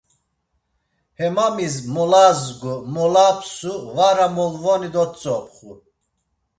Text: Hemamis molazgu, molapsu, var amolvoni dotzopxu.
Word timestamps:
Hemamis 1.19 1.75
molazgu, 1.93 2.73
molapsu, 2.93 3.73
var 3.95 4.17
amolvoni 4.25 4.89
dotzopxu. 4.95 5.73